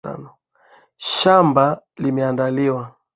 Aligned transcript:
Shamba 1.15 1.65
limeandaliwa. 2.03 2.83